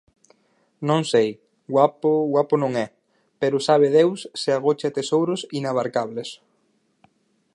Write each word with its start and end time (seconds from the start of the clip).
Non 0.87 1.01
sei, 1.11 1.29
guapo, 1.73 2.11
guapo 2.33 2.53
non 2.63 2.71
é, 2.85 2.87
pero 3.41 3.65
sabe 3.67 3.87
Deus 3.97 4.19
se 4.41 4.49
agocha 4.57 4.95
tesouros 4.97 5.41
inabarcables. 5.59 6.29